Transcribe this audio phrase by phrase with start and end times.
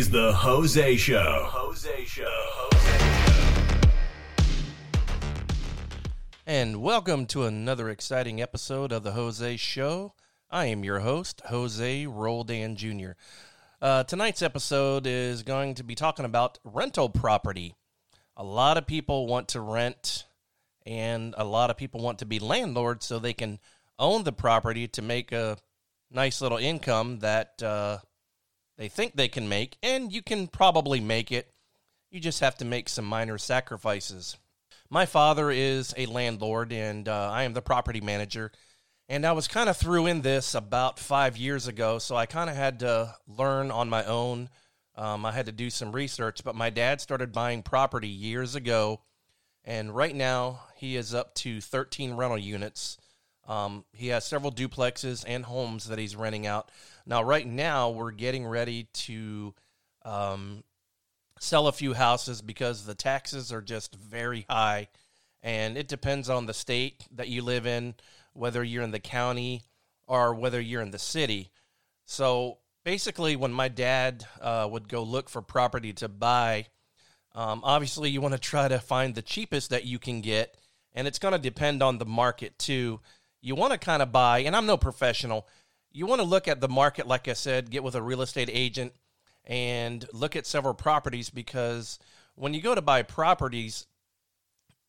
[0.00, 1.46] is the Jose Show.
[1.50, 2.24] Jose Show.
[2.26, 3.90] Jose Show.
[6.46, 10.14] And welcome to another exciting episode of the Jose Show.
[10.50, 13.10] I am your host, Jose Roldan Jr.
[13.82, 17.74] Uh, tonight's episode is going to be talking about rental property.
[18.38, 20.24] A lot of people want to rent,
[20.86, 23.58] and a lot of people want to be landlords so they can
[23.98, 25.58] own the property to make a
[26.10, 27.98] nice little income that uh,
[28.80, 31.52] they think they can make, and you can probably make it.
[32.10, 34.38] You just have to make some minor sacrifices.
[34.88, 38.50] My father is a landlord, and uh, I am the property manager.
[39.06, 42.48] And I was kind of threw in this about five years ago, so I kind
[42.48, 44.48] of had to learn on my own.
[44.96, 49.02] Um, I had to do some research, but my dad started buying property years ago,
[49.62, 52.96] and right now he is up to 13 rental units.
[53.50, 56.70] Um, he has several duplexes and homes that he's renting out.
[57.04, 59.54] Now, right now, we're getting ready to
[60.04, 60.62] um,
[61.40, 64.86] sell a few houses because the taxes are just very high.
[65.42, 67.96] And it depends on the state that you live in,
[68.34, 69.64] whether you're in the county
[70.06, 71.50] or whether you're in the city.
[72.04, 76.66] So basically, when my dad uh, would go look for property to buy,
[77.34, 80.56] um, obviously you want to try to find the cheapest that you can get.
[80.94, 83.00] And it's going to depend on the market too.
[83.40, 85.46] You want to kind of buy, and I'm no professional,
[85.92, 88.50] you want to look at the market, like I said, get with a real estate
[88.52, 88.92] agent
[89.44, 91.98] and look at several properties because
[92.34, 93.86] when you go to buy properties,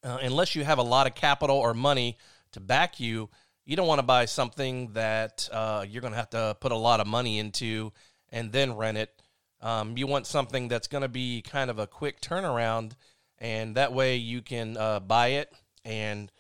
[0.04, 2.18] uh, unless you have a lot of capital or money
[2.52, 3.30] to back you,
[3.66, 6.78] you don't want to buy something that uh, you're going to have to put a
[6.78, 7.92] lot of money into
[8.30, 9.22] and then rent it.
[9.62, 12.94] Um, you want something that's going to be kind of a quick turnaround,
[13.38, 15.54] and that way you can uh, buy it
[15.86, 16.32] and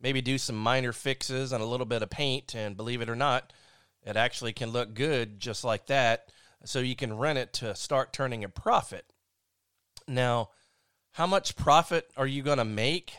[0.00, 2.54] maybe do some minor fixes and a little bit of paint.
[2.54, 3.52] And believe it or not,
[4.02, 6.30] it actually can look good just like that.
[6.64, 9.06] So you can rent it to start turning a profit.
[10.06, 10.50] Now,
[11.12, 13.14] how much profit are you going to make?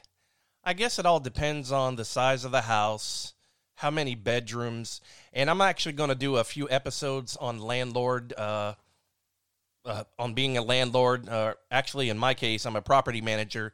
[0.64, 3.34] I guess it all depends on the size of the house,
[3.76, 5.02] how many bedrooms,
[5.34, 8.76] and I'm actually going to do a few episodes on landlord, uh,
[9.86, 11.28] uh, on being a landlord.
[11.28, 13.74] Uh, actually, in my case, I'm a property manager,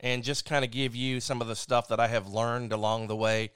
[0.00, 3.08] and just kind of give you some of the stuff that I have learned along
[3.08, 3.50] the way.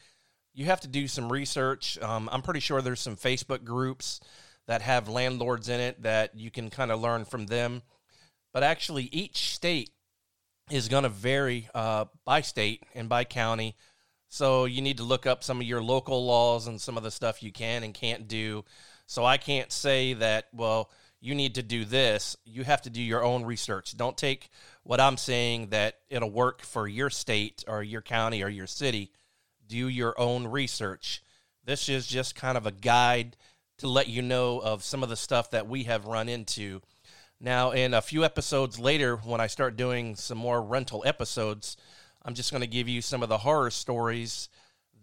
[0.55, 1.99] You have to do some research.
[2.01, 4.21] Um, I'm pretty sure there's some Facebook groups
[4.67, 7.83] that have landlords in it that you can kind of learn from them.
[8.53, 9.91] But actually, each state
[10.71, 13.77] is going to vary uh, by state and by county.
[14.29, 17.11] So you need to look up some of your local laws and some of the
[17.11, 18.65] stuff you can and can't do.
[19.07, 20.91] So I can't say that, well,
[21.23, 22.37] you need to do this.
[22.45, 23.97] You have to do your own research.
[23.97, 24.51] Don't take
[24.83, 29.13] what I'm saying that it'll work for your state or your county or your city.
[29.69, 31.23] Do your own research.
[31.65, 33.37] This is just kind of a guide
[33.79, 36.83] to let you know of some of the stuff that we have run into.
[37.41, 41.77] Now, in a few episodes later, when I start doing some more rental episodes,
[42.25, 44.49] I'm just going to give you some of the horror stories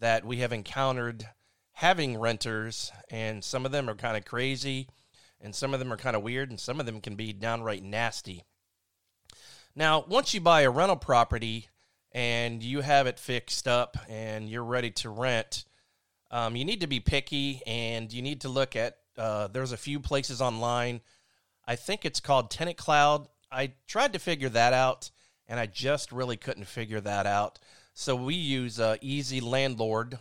[0.01, 1.25] that we have encountered
[1.72, 4.90] having renters, and some of them are kind of crazy,
[5.42, 7.84] and some of them are kind of weird, and some of them can be downright
[7.84, 8.44] nasty.
[9.76, 11.68] Now, once you buy a rental property
[12.12, 15.66] and you have it fixed up and you're ready to rent,
[16.32, 18.98] um, you need to be picky and you need to look at.
[19.18, 21.02] Uh, there's a few places online.
[21.66, 23.28] I think it's called Tenant Cloud.
[23.52, 25.10] I tried to figure that out,
[25.48, 27.60] and I just really couldn't figure that out.
[27.94, 30.20] So we use uh, EZ Landlord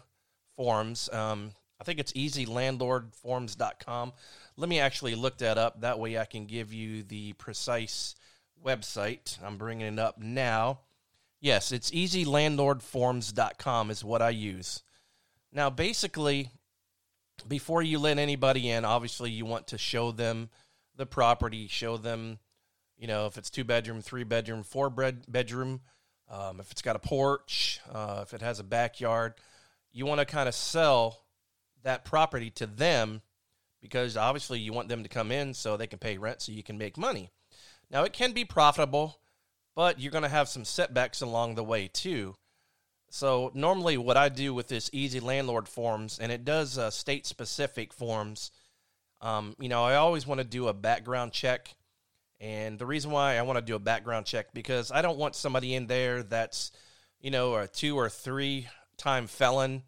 [0.56, 1.08] Forms.
[1.12, 4.12] Um, I think it's ezlandlordforms.com.
[4.58, 5.82] Let me actually look that up.
[5.82, 8.16] That way I can give you the precise
[8.66, 9.40] website.
[9.40, 10.80] I'm bringing it up now.
[11.40, 14.82] Yes, it's ezlandlordforms.com is what I use.
[15.52, 16.50] Now, basically,
[17.46, 20.50] before you let anybody in, obviously you want to show them
[20.96, 22.40] the property, show them,
[22.98, 25.82] you know, if it's two bedroom, three bedroom, four bed bedroom,
[26.28, 29.34] um, if it's got a porch, uh, if it has a backyard,
[29.92, 31.22] you want to kind of sell
[31.84, 33.22] that property to them
[33.80, 36.62] because obviously you want them to come in so they can pay rent so you
[36.62, 37.30] can make money.
[37.90, 39.20] Now, it can be profitable,
[39.74, 42.34] but you're going to have some setbacks along the way too.
[43.10, 47.26] So normally, what I do with this EZ Landlord forms, and it does uh, state
[47.26, 48.50] specific forms.
[49.20, 51.74] Um, you know, I always want to do a background check,
[52.38, 55.34] and the reason why I want to do a background check because I don't want
[55.34, 56.70] somebody in there that's,
[57.18, 59.82] you know, a two or three time felon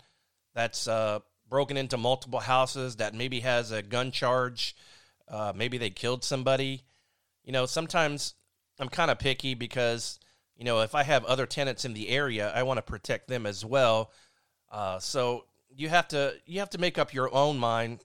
[0.55, 1.21] that's uh,
[1.51, 4.75] broken into multiple houses that maybe has a gun charge,
[5.29, 6.85] uh, maybe they killed somebody.
[7.45, 8.35] You know, sometimes
[8.79, 10.19] I'm kind of picky because
[10.57, 13.47] you know, if I have other tenants in the area, I want to protect them
[13.47, 14.11] as well.
[14.71, 15.45] Uh, so
[15.75, 18.01] you have to you have to make up your own mind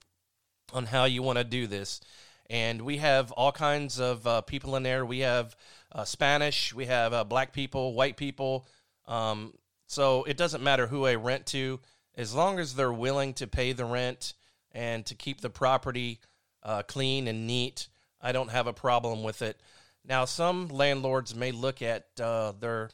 [0.72, 2.00] on how you want to do this.
[2.48, 5.04] and we have all kinds of uh, people in there.
[5.04, 5.56] We have
[5.92, 8.66] uh, Spanish, we have uh, black people, white people.
[9.06, 9.54] Um,
[9.86, 11.80] so it doesn't matter who I rent to,
[12.16, 14.34] as long as they're willing to pay the rent
[14.72, 16.20] and to keep the property
[16.62, 17.88] uh, clean and neat.
[18.20, 19.60] I don't have a problem with it.
[20.04, 22.90] Now, some landlords may look at uh, their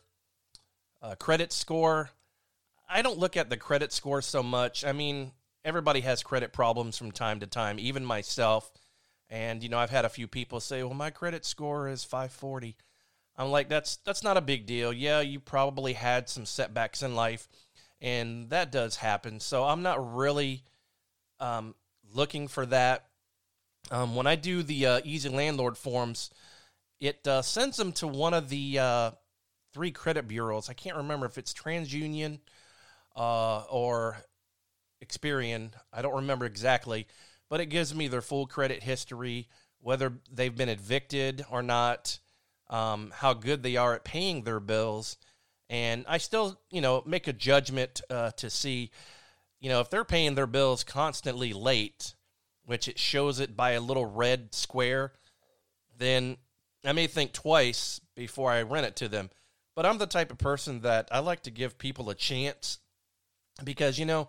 [1.02, 2.10] uh, credit score.
[2.88, 4.84] I don't look at the credit score so much.
[4.84, 5.32] I mean,
[5.64, 8.70] everybody has credit problems from time to time, even myself.
[9.28, 12.76] And you know, I've had a few people say, "Well, my credit score is 540."
[13.36, 14.92] I'm like, "That's that's not a big deal.
[14.92, 17.48] Yeah, you probably had some setbacks in life,
[18.02, 19.38] and that does happen.
[19.38, 20.64] So I'm not really
[21.38, 21.74] um,
[22.12, 23.06] looking for that.
[23.90, 26.30] Um, when I do the uh, EZ Landlord forms,
[27.00, 29.10] it uh, sends them to one of the uh,
[29.72, 30.68] three credit bureaus.
[30.68, 32.40] I can't remember if it's TransUnion
[33.16, 34.16] uh, or
[35.04, 35.70] Experian.
[35.92, 37.06] I don't remember exactly,
[37.48, 39.48] but it gives me their full credit history,
[39.80, 42.18] whether they've been evicted or not,
[42.68, 45.18] um, how good they are at paying their bills,
[45.72, 48.90] and I still, you know, make a judgment uh, to see,
[49.58, 52.14] you know, if they're paying their bills constantly late,
[52.66, 55.14] which it shows it by a little red square,
[55.96, 56.36] then
[56.84, 59.30] I may think twice before I rent it to them.
[59.74, 62.78] But I'm the type of person that I like to give people a chance
[63.64, 64.28] because, you know,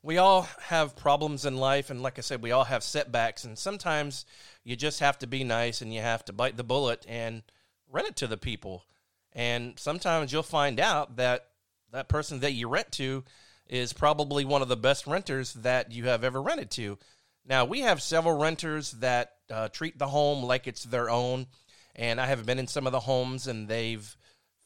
[0.00, 1.90] we all have problems in life.
[1.90, 3.42] And like I said, we all have setbacks.
[3.42, 4.26] And sometimes
[4.62, 7.42] you just have to be nice and you have to bite the bullet and
[7.90, 8.84] rent it to the people.
[9.34, 11.46] And sometimes you'll find out that
[11.92, 13.24] that person that you rent to
[13.68, 16.98] is probably one of the best renters that you have ever rented to.
[17.46, 21.46] Now, we have several renters that uh, treat the home like it's their own.
[21.94, 24.16] And I have been in some of the homes and they've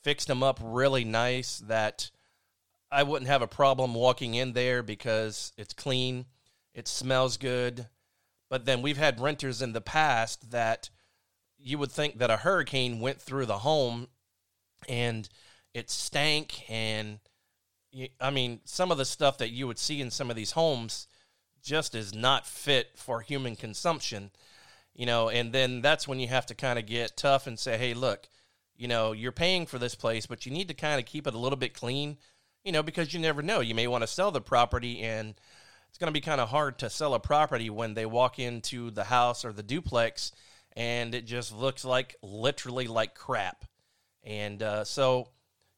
[0.03, 2.11] fixed them up really nice that
[2.91, 6.27] I wouldn't have a problem walking in there because it's clean,
[6.75, 7.87] it smells good.
[8.49, 10.89] But then we've had renters in the past that
[11.59, 14.09] you would think that a hurricane went through the home
[14.89, 15.29] and
[15.75, 17.19] it stank and
[18.21, 21.07] I mean some of the stuff that you would see in some of these homes
[21.63, 24.31] just is not fit for human consumption
[24.95, 27.77] you know and then that's when you have to kind of get tough and say
[27.79, 28.29] hey look
[28.79, 31.35] you know, you're paying for this place, but you need to kind of keep it
[31.35, 32.17] a little bit clean,
[32.65, 33.61] you know, because you never know.
[33.61, 35.35] You may want to sell the property and
[35.89, 38.93] it's going to be kind of hard to sell a property when they walk into
[38.93, 40.33] the house or the duplex
[40.77, 43.65] and it just looks like literally like crap.
[44.25, 45.29] And uh, so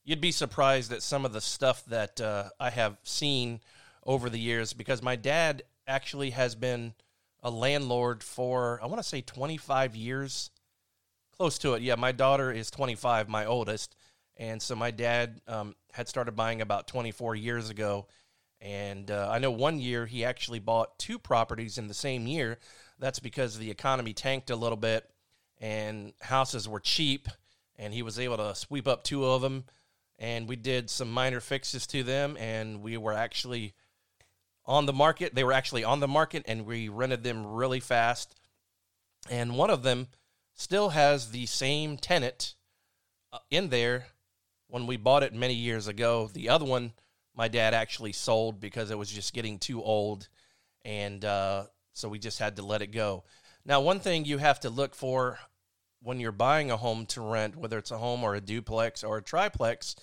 [0.04, 3.60] you'd be surprised at some of the stuff that uh, I have seen
[4.04, 6.94] over the years because my dad actually has been
[7.42, 10.50] a landlord for, I want to say 25 years
[11.40, 11.80] Close to it.
[11.80, 13.96] Yeah, my daughter is 25, my oldest.
[14.36, 18.08] And so my dad um, had started buying about 24 years ago.
[18.60, 22.58] And uh, I know one year he actually bought two properties in the same year.
[22.98, 25.08] That's because the economy tanked a little bit
[25.62, 27.26] and houses were cheap.
[27.80, 29.64] And he was able to sweep up two of them.
[30.20, 32.36] And we did some minor fixes to them.
[32.38, 33.74] And we were actually
[34.64, 35.34] on the market.
[35.34, 38.38] They were actually on the market and we rented them really fast.
[39.28, 40.06] And one of them
[40.54, 42.54] still has the same tenant
[43.32, 44.06] uh, in there
[44.68, 46.30] when we bought it many years ago.
[46.32, 46.92] The other one,
[47.34, 50.28] my dad actually sold because it was just getting too old,
[50.84, 53.24] and uh, so we just had to let it go.
[53.64, 55.38] Now, one thing you have to look for
[56.02, 59.18] when you're buying a home to rent, whether it's a home or a duplex or
[59.18, 59.96] a triplex,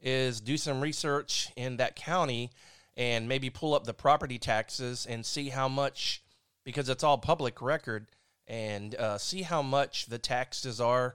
[0.00, 2.50] is do some research in that county
[2.96, 6.22] and maybe pull up the property taxes and see how much,
[6.64, 8.06] because it's all public record
[8.46, 11.14] and uh, see how much the taxes are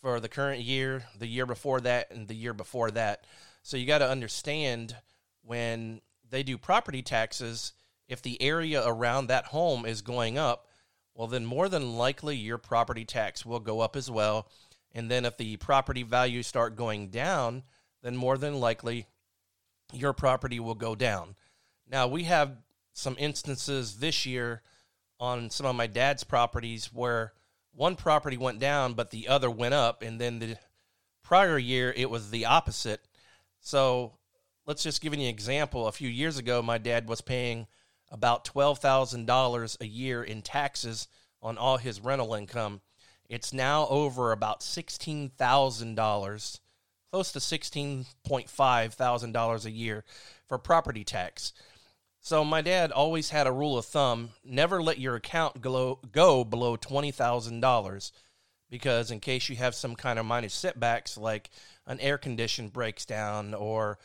[0.00, 3.24] for the current year, the year before that, and the year before that.
[3.62, 4.96] So you got to understand
[5.42, 7.72] when they do property taxes,
[8.08, 10.67] if the area around that home is going up,
[11.18, 14.46] well, then more than likely your property tax will go up as well.
[14.92, 17.64] And then if the property values start going down,
[18.04, 19.08] then more than likely
[19.92, 21.34] your property will go down.
[21.90, 22.58] Now, we have
[22.92, 24.62] some instances this year
[25.18, 27.32] on some of my dad's properties where
[27.74, 30.02] one property went down, but the other went up.
[30.02, 30.56] And then the
[31.24, 33.00] prior year, it was the opposite.
[33.58, 34.12] So
[34.66, 35.88] let's just give you an example.
[35.88, 37.66] A few years ago, my dad was paying
[38.10, 41.08] about $12,000 a year in taxes
[41.42, 42.80] on all his rental income.
[43.28, 46.60] It's now over about $16,000,
[47.12, 50.04] close to $16.5 thousand a year
[50.46, 51.52] for property tax.
[52.20, 56.44] So my dad always had a rule of thumb: never let your account go, go
[56.44, 58.12] below twenty thousand dollars,
[58.68, 61.50] because in case you have some kind of minor setbacks, like
[61.86, 63.98] an air condition breaks down or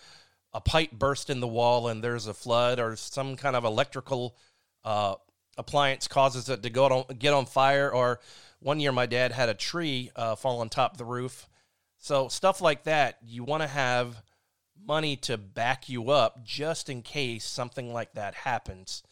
[0.54, 4.36] a pipe burst in the wall and there's a flood or some kind of electrical
[4.84, 5.16] uh,
[5.58, 7.92] appliance causes it to go on, get on fire.
[7.92, 8.20] Or
[8.60, 11.48] one year, my dad had a tree uh, fall on top of the roof.
[11.98, 14.22] So stuff like that, you want to have
[14.86, 19.04] money to back you up just in case something like that happens.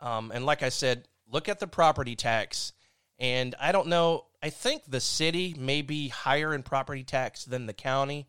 [0.00, 2.72] Um, and like I said, look at the property tax.
[3.18, 7.66] And I don't know, I think the city may be higher in property tax than
[7.66, 8.26] the county,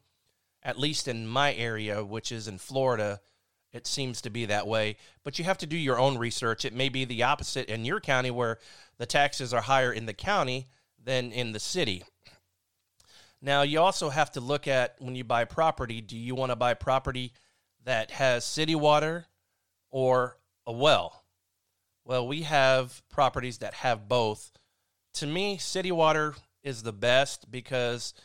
[0.65, 3.21] at least in my area, which is in Florida.
[3.71, 4.97] It seems to be that way.
[5.23, 6.65] But you have to do your own research.
[6.65, 8.57] It may be the opposite in your county where
[8.97, 10.67] the taxes are higher in the county
[11.01, 12.03] than in the city.
[13.41, 16.55] Now, you also have to look at when you buy property do you want to
[16.55, 17.31] buy property
[17.83, 19.27] that has city water
[19.91, 21.23] or a well?
[22.05, 24.51] Well, we have properties that have both.
[25.15, 28.15] To me, city water is the best because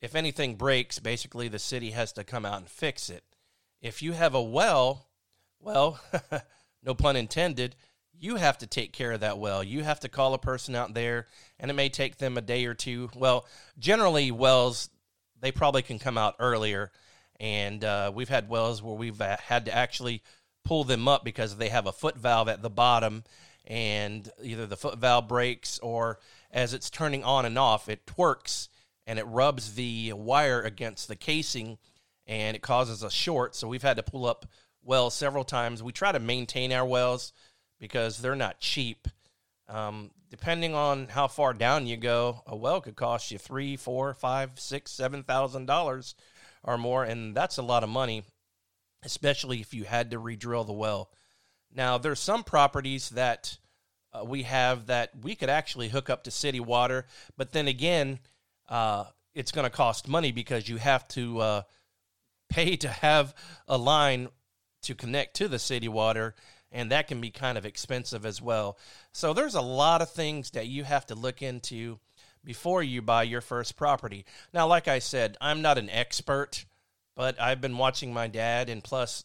[0.00, 3.24] if anything breaks, basically the city has to come out and fix it.
[3.80, 5.06] If you have a well,
[5.60, 6.00] well,
[6.82, 7.74] no pun intended,
[8.20, 9.62] you have to take care of that well.
[9.62, 11.26] You have to call a person out there,
[11.58, 13.10] and it may take them a day or two.
[13.14, 13.46] Well,
[13.78, 14.88] generally, wells,
[15.40, 16.90] they probably can come out earlier.
[17.40, 20.22] And uh, we've had wells where we've had to actually
[20.64, 23.22] pull them up because they have a foot valve at the bottom,
[23.66, 26.18] and either the foot valve breaks or
[26.50, 28.68] as it's turning on and off, it twerks
[29.08, 31.78] and it rubs the wire against the casing
[32.26, 33.56] and it causes a short.
[33.56, 34.44] So we've had to pull up
[34.84, 35.82] wells several times.
[35.82, 37.32] We try to maintain our wells
[37.80, 39.08] because they're not cheap.
[39.66, 44.12] Um, depending on how far down you go, a well could cost you three, four,
[44.12, 46.14] five, six, seven thousand dollars
[46.62, 48.24] or more, and that's a lot of money,
[49.04, 51.10] especially if you had to re-drill the well.
[51.74, 53.56] Now, there's some properties that
[54.12, 58.18] uh, we have that we could actually hook up to city water, but then again,
[58.68, 61.62] uh, it's going to cost money because you have to uh,
[62.48, 63.34] pay to have
[63.66, 64.28] a line
[64.82, 66.34] to connect to the city water
[66.70, 68.78] and that can be kind of expensive as well.
[69.12, 71.98] So there's a lot of things that you have to look into
[72.44, 74.24] before you buy your first property.
[74.52, 76.66] Now, like I said, I'm not an expert,
[77.16, 79.24] but I've been watching my dad, and plus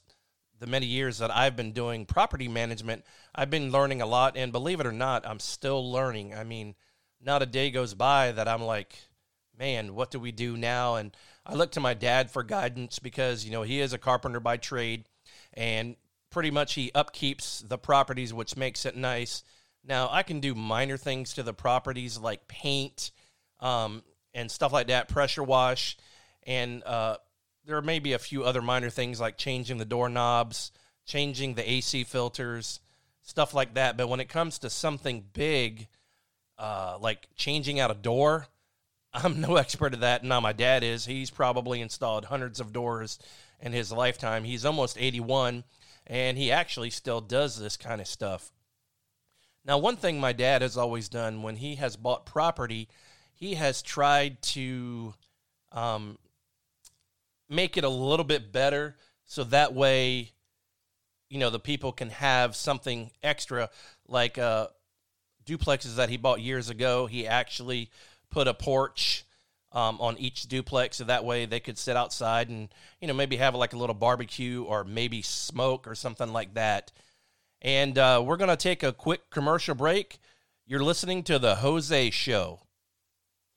[0.59, 3.03] the many years that I've been doing property management,
[3.35, 4.37] I've been learning a lot.
[4.37, 6.33] And believe it or not, I'm still learning.
[6.33, 6.75] I mean,
[7.21, 8.97] not a day goes by that I'm like,
[9.57, 10.95] man, what do we do now?
[10.95, 14.39] And I look to my dad for guidance because, you know, he is a carpenter
[14.39, 15.05] by trade
[15.53, 15.95] and
[16.29, 19.43] pretty much he upkeeps the properties, which makes it nice.
[19.85, 23.11] Now I can do minor things to the properties like paint
[23.59, 25.97] um, and stuff like that, pressure wash,
[26.45, 27.17] and uh,
[27.65, 30.71] there may be a few other minor things like changing the doorknobs,
[31.05, 32.79] changing the AC filters,
[33.21, 33.95] stuff like that.
[33.95, 35.87] But when it comes to something big,
[36.57, 38.47] uh, like changing out a door,
[39.13, 40.23] I'm no expert at that.
[40.23, 41.05] Now my dad is.
[41.05, 43.19] He's probably installed hundreds of doors
[43.59, 44.43] in his lifetime.
[44.43, 45.63] He's almost 81
[46.07, 48.51] and he actually still does this kind of stuff.
[49.65, 52.89] Now, one thing my dad has always done when he has bought property,
[53.33, 55.13] he has tried to
[55.71, 56.17] um,
[57.49, 60.31] make it a little bit better so that way,
[61.29, 63.69] you know, the people can have something extra
[64.05, 64.67] like uh,
[65.45, 67.05] duplexes that he bought years ago.
[67.05, 67.89] He actually
[68.33, 69.25] put a porch
[69.71, 73.37] um, on each duplex, so that way they could sit outside and you know maybe
[73.37, 76.91] have like a little barbecue or maybe smoke or something like that.
[77.61, 80.19] And uh, we're gonna take a quick commercial break.
[80.65, 82.61] You're listening to the Jose Show.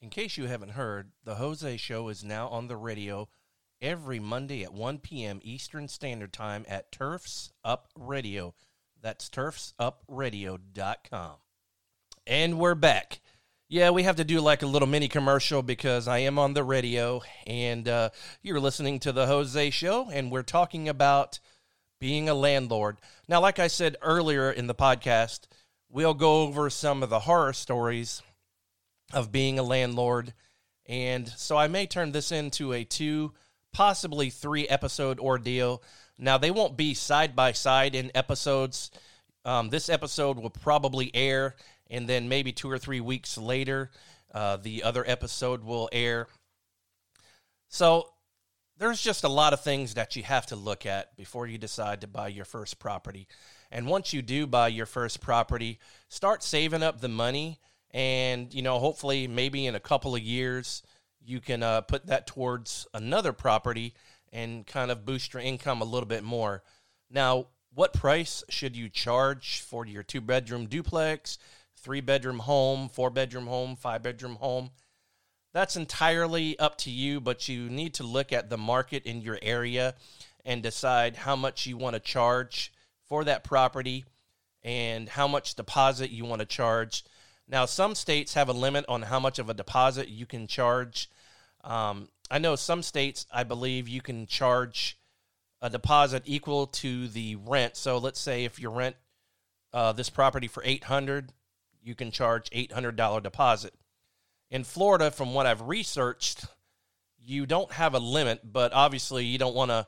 [0.00, 3.28] In case you haven't heard, the Jose Show is now on the radio
[3.80, 5.40] every Monday at 1 p.m.
[5.42, 8.54] Eastern Standard Time at Turfs Up Radio.
[9.00, 11.32] That's turfsupradio.com.
[12.26, 13.20] And we're back.
[13.68, 16.62] Yeah, we have to do like a little mini commercial because I am on the
[16.62, 21.40] radio and uh, you're listening to the Jose Show, and we're talking about
[21.98, 22.98] being a landlord.
[23.26, 25.48] Now, like I said earlier in the podcast,
[25.90, 28.22] we'll go over some of the horror stories
[29.12, 30.32] of being a landlord.
[30.86, 33.32] And so I may turn this into a two,
[33.72, 35.82] possibly three episode ordeal.
[36.16, 38.92] Now, they won't be side by side in episodes.
[39.44, 41.56] Um, this episode will probably air
[41.90, 43.90] and then maybe two or three weeks later,
[44.34, 46.26] uh, the other episode will air.
[47.68, 48.10] So
[48.78, 52.00] there's just a lot of things that you have to look at before you decide
[52.02, 53.26] to buy your first property.
[53.70, 55.78] And once you do buy your first property,
[56.08, 57.58] start saving up the money.
[57.92, 60.82] And, you know, hopefully, maybe in a couple of years,
[61.24, 63.94] you can uh, put that towards another property
[64.32, 66.62] and kind of boost your income a little bit more.
[67.10, 71.38] Now, what price should you charge for your two bedroom duplex,
[71.86, 74.70] three bedroom home, four bedroom home, five bedroom home.
[75.54, 79.38] That's entirely up to you, but you need to look at the market in your
[79.40, 79.94] area
[80.44, 82.72] and decide how much you want to charge
[83.08, 84.04] for that property
[84.64, 87.04] and how much deposit you want to charge.
[87.46, 91.08] Now, some states have a limit on how much of a deposit you can charge.
[91.62, 94.98] Um, I know some states, I believe, you can charge
[95.62, 97.76] a deposit equal to the rent.
[97.76, 98.96] So let's say if you rent
[99.72, 101.32] uh, this property for 800
[101.86, 103.72] you can charge $800 deposit.
[104.50, 106.46] In Florida, from what I've researched,
[107.18, 109.86] you don't have a limit, but obviously you don't want to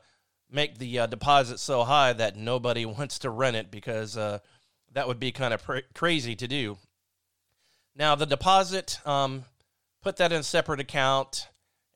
[0.50, 4.38] make the uh, deposit so high that nobody wants to rent it because uh,
[4.92, 6.78] that would be kind of pr- crazy to do.
[7.96, 9.44] Now, the deposit, um,
[10.02, 11.48] put that in a separate account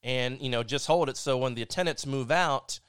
[0.02, 2.80] and, you know, just hold it so when the tenants move out,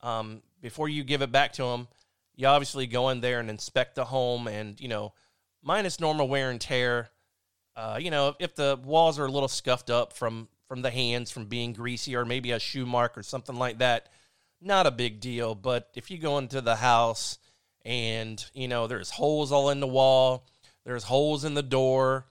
[0.00, 1.86] um, before you give it back to them,
[2.34, 5.12] you obviously go in there and inspect the home and, you know,
[5.62, 7.10] minus normal wear and tear.
[7.74, 11.30] Uh, you know, if the walls are a little scuffed up from from the hands
[11.30, 14.08] from being greasy or maybe a shoe mark or something like that,
[14.60, 15.54] not a big deal.
[15.54, 17.38] But if you go into the house
[17.84, 20.46] and you know there's holes all in the wall,
[20.84, 22.26] there's holes in the door,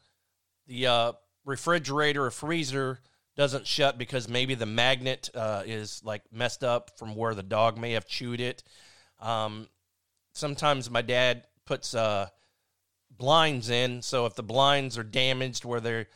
[0.67, 1.11] the uh,
[1.45, 2.99] refrigerator or freezer
[3.35, 7.77] doesn't shut because maybe the magnet uh, is like messed up from where the dog
[7.77, 8.63] may have chewed it.
[9.19, 9.67] Um,
[10.33, 12.27] sometimes my dad puts uh,
[13.21, 14.01] blinds in.
[14.01, 16.07] So if the blinds are damaged, where they're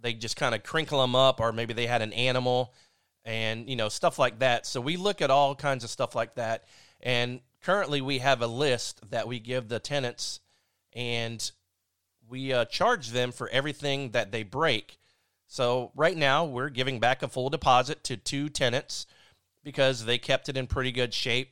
[0.00, 2.74] they just kind of crinkle them up, or maybe they had an animal,
[3.24, 4.66] and you know stuff like that.
[4.66, 6.64] So we look at all kinds of stuff like that.
[7.00, 10.40] And currently, we have a list that we give the tenants,
[10.94, 11.50] and
[12.28, 14.98] we uh, charge them for everything that they break.
[15.46, 19.06] So right now, we're giving back a full deposit to two tenants
[19.62, 21.50] because they kept it in pretty good shape,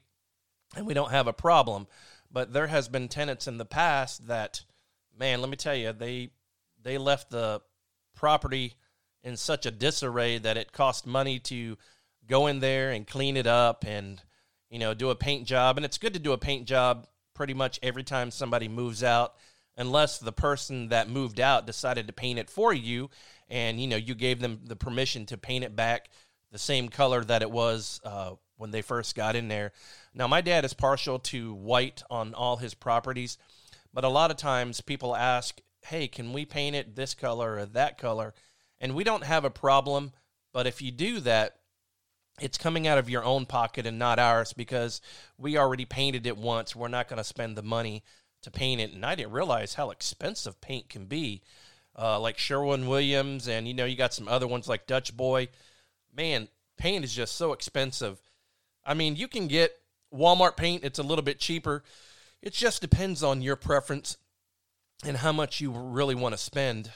[0.74, 1.86] and we don't have a problem.
[2.30, 4.62] But there has been tenants in the past that
[5.18, 6.30] man, let me tell you, they
[6.82, 7.60] they left the
[8.14, 8.74] property
[9.22, 11.76] in such a disarray that it cost money to
[12.26, 14.20] go in there and clean it up and
[14.68, 15.76] you know do a paint job.
[15.76, 19.34] And it's good to do a paint job pretty much every time somebody moves out
[19.76, 23.08] unless the person that moved out decided to paint it for you
[23.48, 26.10] and you know you gave them the permission to paint it back
[26.50, 29.72] the same color that it was uh, when they first got in there.
[30.14, 33.38] Now my dad is partial to white on all his properties
[33.92, 37.66] but a lot of times people ask, hey, can we paint it this color or
[37.66, 38.34] that color?
[38.80, 40.12] And we don't have a problem.
[40.52, 41.56] But if you do that,
[42.40, 45.00] it's coming out of your own pocket and not ours because
[45.38, 46.74] we already painted it once.
[46.74, 48.02] We're not going to spend the money
[48.42, 48.92] to paint it.
[48.92, 51.42] And I didn't realize how expensive paint can be.
[51.96, 55.48] Uh, like Sherwin Williams, and you know, you got some other ones like Dutch Boy.
[56.16, 58.18] Man, paint is just so expensive.
[58.82, 59.72] I mean, you can get
[60.12, 61.84] Walmart paint, it's a little bit cheaper,
[62.42, 64.18] it just depends on your preference
[65.04, 66.90] and how much you really want to spend.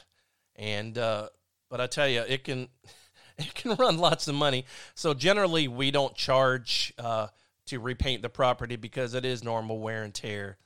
[0.57, 1.29] And uh,
[1.71, 2.69] but I tell you, it can
[3.39, 4.65] it can run lots of money.
[4.95, 7.29] So generally, we don't charge uh,
[7.67, 10.59] to repaint the property because it is normal wear and tear.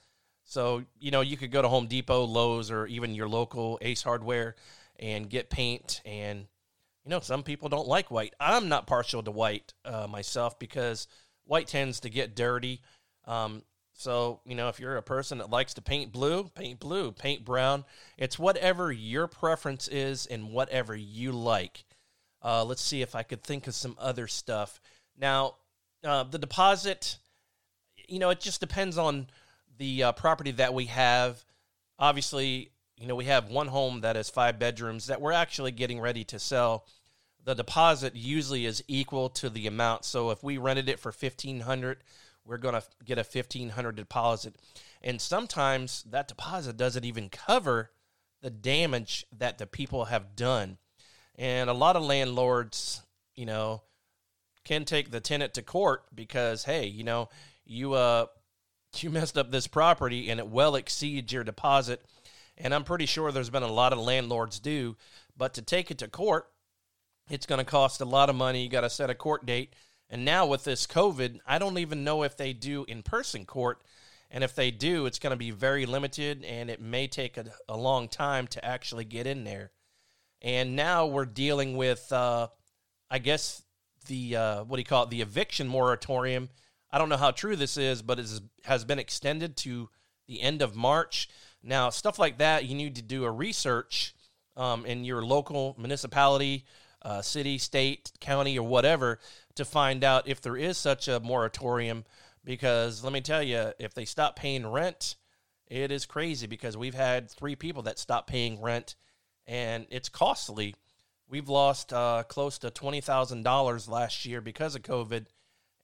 [0.45, 4.03] So you know, you could go to Home Depot, Lowe's, or even your local Ace
[4.03, 4.57] Hardware
[4.99, 6.01] and get paint.
[6.05, 6.47] And
[7.05, 8.35] you know, some people don't like white.
[8.41, 11.07] I'm not partial to white uh, myself because
[11.45, 12.81] white tends to get dirty.
[13.27, 13.63] Um,
[14.01, 17.45] so, you know, if you're a person that likes to paint blue, paint blue, paint
[17.45, 17.85] brown.
[18.17, 21.85] It's whatever your preference is and whatever you like.
[22.43, 24.81] Uh, let's see if I could think of some other stuff.
[25.19, 25.57] Now,
[26.03, 27.19] uh, the deposit,
[28.09, 29.27] you know, it just depends on
[29.77, 31.45] the uh, property that we have.
[31.99, 36.01] Obviously, you know, we have one home that has five bedrooms that we're actually getting
[36.01, 36.87] ready to sell.
[37.45, 40.07] The deposit usually is equal to the amount.
[40.07, 42.03] So if we rented it for fifteen hundred
[42.45, 44.57] we're going to get a 1500 deposit.
[45.03, 47.91] And sometimes that deposit doesn't even cover
[48.43, 50.79] the damage that the people have done.
[51.37, 53.03] And a lot of landlords
[53.35, 53.83] you know
[54.65, 57.29] can take the tenant to court because hey you know
[57.65, 58.27] you uh
[58.97, 62.05] you messed up this property and it well exceeds your deposit.
[62.59, 64.97] And i'm pretty sure there's been a lot of landlords do
[65.37, 66.51] but to take it to court
[67.31, 68.63] it's going to cost a lot of money.
[68.63, 69.75] You got to set a court date
[70.11, 73.81] and now with this COVID, I don't even know if they do in person court.
[74.33, 77.47] And if they do, it's going to be very limited and it may take a,
[77.69, 79.73] a, long time to actually get in there.
[80.43, 82.49] And now we're dealing with, uh,
[83.11, 83.63] I guess,
[84.07, 86.49] the, uh, what do you call it, the eviction moratorium.
[86.93, 88.29] I don't know how true this is, but it
[88.65, 89.91] has been extended to
[90.27, 91.29] the end of March.
[91.63, 94.15] Now, stuff like that, you need to do a research
[94.57, 96.65] um, in your local municipality,
[97.03, 99.19] uh, city, state, county, or whatever
[99.55, 102.05] to find out if there is such a moratorium.
[102.45, 105.17] Because let me tell you, if they stop paying rent,
[105.67, 108.97] it is crazy because we've had three people that stopped paying rent
[109.47, 110.75] and it's costly.
[111.29, 115.27] We've lost uh, close to $20,000 last year because of COVID.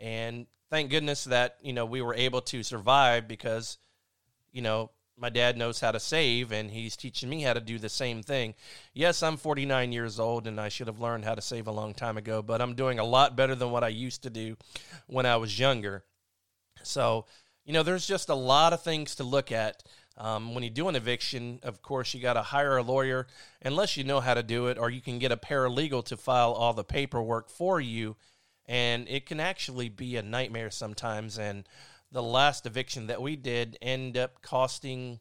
[0.00, 3.78] And thank goodness that, you know, we were able to survive because,
[4.52, 7.78] you know, my dad knows how to save and he's teaching me how to do
[7.78, 8.54] the same thing.
[8.92, 11.94] Yes, I'm 49 years old and I should have learned how to save a long
[11.94, 14.56] time ago, but I'm doing a lot better than what I used to do
[15.06, 16.04] when I was younger.
[16.82, 17.24] So,
[17.64, 19.82] you know, there's just a lot of things to look at.
[20.18, 23.26] Um, when you do an eviction, of course, you got to hire a lawyer
[23.62, 26.52] unless you know how to do it, or you can get a paralegal to file
[26.52, 28.16] all the paperwork for you.
[28.66, 31.38] And it can actually be a nightmare sometimes.
[31.38, 31.68] And
[32.10, 35.20] the last eviction that we did end up costing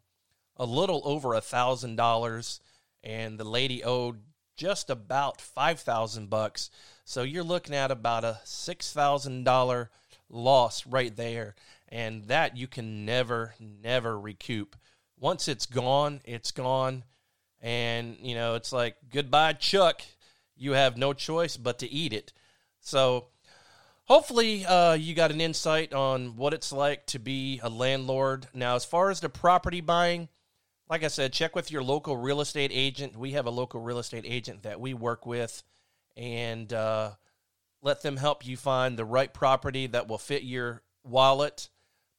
[0.57, 2.59] a little over a thousand dollars,
[3.03, 4.21] and the lady owed
[4.55, 6.69] just about five thousand bucks.
[7.03, 9.89] So you're looking at about a six thousand dollar
[10.29, 11.55] loss right there,
[11.89, 14.75] and that you can never, never recoup.
[15.19, 17.03] Once it's gone, it's gone,
[17.61, 20.01] and you know it's like goodbye, Chuck.
[20.57, 22.31] You have no choice but to eat it.
[22.79, 23.27] So
[24.05, 28.47] hopefully uh, you got an insight on what it's like to be a landlord.
[28.53, 30.29] Now as far as the property buying
[30.89, 33.17] like i said check with your local real estate agent.
[33.17, 35.63] We have a local real estate agent that we work with
[36.15, 37.11] and uh,
[37.81, 41.69] let them help you find the right property that will fit your wallet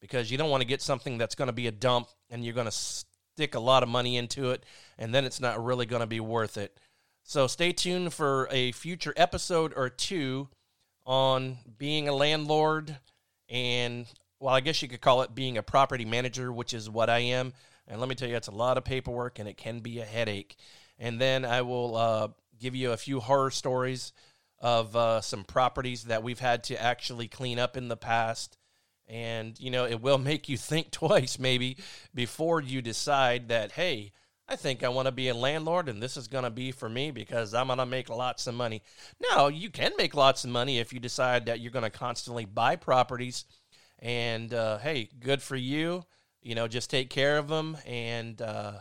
[0.01, 2.55] because you don't want to get something that's going to be a dump and you're
[2.55, 4.64] going to stick a lot of money into it
[4.99, 6.79] and then it's not really going to be worth it.
[7.22, 10.49] So stay tuned for a future episode or two
[11.06, 12.96] on being a landlord
[13.48, 14.06] and,
[14.40, 17.20] well, I guess you could call it being a property manager, which is what I
[17.20, 17.52] am.
[17.86, 20.04] And let me tell you, it's a lot of paperwork and it can be a
[20.04, 20.56] headache.
[20.98, 24.12] And then I will uh, give you a few horror stories
[24.58, 28.58] of uh, some properties that we've had to actually clean up in the past.
[29.08, 31.76] And, you know, it will make you think twice maybe
[32.14, 34.10] before you decide that, hey,
[34.48, 36.88] I think I want to be a landlord and this is going to be for
[36.88, 38.82] me because I'm going to make lots of money.
[39.20, 42.44] No, you can make lots of money if you decide that you're going to constantly
[42.44, 43.44] buy properties.
[43.98, 46.04] And uh, hey, good for you.
[46.42, 48.74] You know, just take care of them and uh,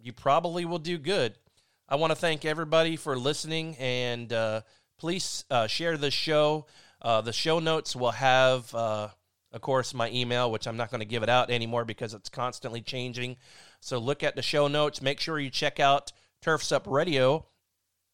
[0.00, 1.34] you probably will do good.
[1.88, 4.60] I want to thank everybody for listening and uh,
[4.96, 6.66] please uh, share this show.
[7.02, 9.08] Uh, the show notes will have, uh,
[9.52, 12.28] of course, my email, which I'm not going to give it out anymore because it's
[12.28, 13.36] constantly changing.
[13.84, 15.02] So look at the show notes.
[15.02, 17.44] Make sure you check out Turfs Up Radio,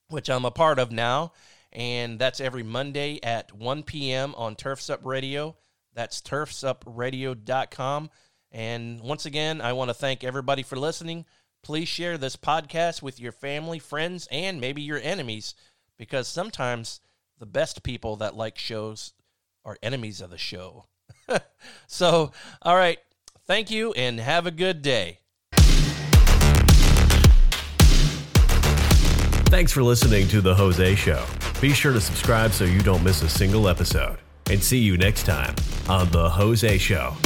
[0.08, 1.32] which I'm a part of now.
[1.72, 4.34] And that's every Monday at 1 p.m.
[4.36, 5.56] on Turfs Up Radio.
[5.94, 8.10] That's turfsupradio.com.
[8.50, 11.24] And once again, I want to thank everybody for listening.
[11.62, 15.54] Please share this podcast with your family, friends, and maybe your enemies
[15.96, 16.98] because sometimes
[17.38, 19.12] the best people that like shows
[19.64, 20.86] are enemies of the show.
[21.86, 22.98] so, all right.
[23.46, 25.20] Thank you and have a good day.
[29.50, 31.26] Thanks for listening to The Jose Show.
[31.60, 34.16] Be sure to subscribe so you don't miss a single episode.
[34.48, 35.56] And see you next time
[35.88, 37.16] on The Jose Show.